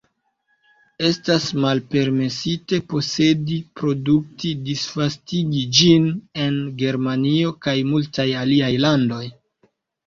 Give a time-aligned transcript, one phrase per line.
[1.09, 6.09] Estas malpermesite posedi, produkti, disvastigi ĝin
[6.49, 9.25] en Germanio kaj multaj aliaj landoj.